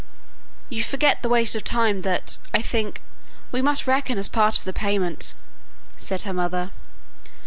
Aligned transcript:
"You 0.67 0.81
forget 0.83 1.21
the 1.21 1.29
waste 1.29 1.55
of 1.55 1.63
time 1.63 1.99
that, 2.01 2.39
I 2.55 2.61
think, 2.63 3.03
we 3.51 3.61
must 3.61 3.85
reckon 3.85 4.17
as 4.17 4.27
part 4.29 4.57
of 4.57 4.63
the 4.65 4.73
payment," 4.73 5.35
said 5.95 6.23
her 6.23 6.33
mother. 6.33 6.71